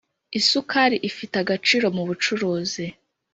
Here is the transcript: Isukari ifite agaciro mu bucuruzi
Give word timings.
Isukari 0.39 0.97
ifite 1.09 1.35
agaciro 1.43 1.85
mu 1.95 2.03
bucuruzi 2.07 2.85